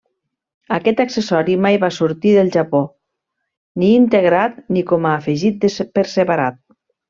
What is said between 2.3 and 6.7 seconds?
del Japó, ni integrat ni com a afegit per separat.